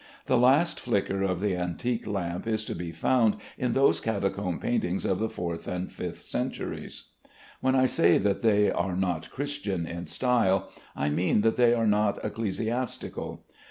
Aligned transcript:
The 0.25 0.35
last 0.35 0.79
flicker 0.79 1.21
of 1.21 1.41
the 1.41 1.55
antique 1.55 2.07
lamp 2.07 2.47
is 2.47 2.65
to 2.65 2.73
be 2.73 2.91
found 2.91 3.35
in 3.55 3.73
those 3.73 4.01
catacomb 4.01 4.57
paintings 4.59 5.05
of 5.05 5.19
the 5.19 5.29
fourth 5.29 5.67
and 5.67 5.91
fifth 5.91 6.21
centuries. 6.21 7.09
When 7.59 7.75
I 7.75 7.85
say 7.85 8.17
that 8.17 8.41
they 8.41 8.71
are 8.71 8.95
not 8.95 9.29
Christian 9.29 9.85
in 9.85 10.07
style, 10.07 10.71
I 10.95 11.11
mean 11.11 11.41
that 11.41 11.55
they 11.55 11.75
are 11.75 11.85
not 11.85 12.17
ecclesiastical. 12.25 13.45